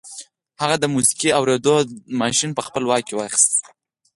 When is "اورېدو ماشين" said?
1.37-2.49